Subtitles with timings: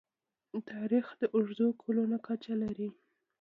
[0.71, 2.89] تاریخ د اوږدو کلونو کچه لري.